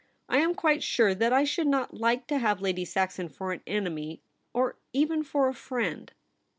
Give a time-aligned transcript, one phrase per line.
[0.27, 3.61] I am quite sure that I should not Hke to have Lady Saxon for an
[3.67, 6.11] enemy, or even for a friend.'